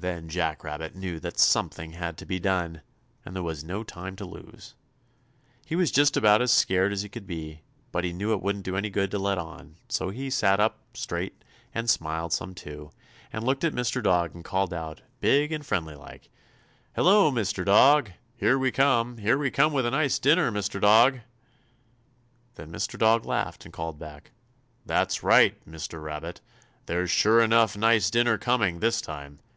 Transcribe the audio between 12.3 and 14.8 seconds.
some, too, and looked at Mr. Dog and called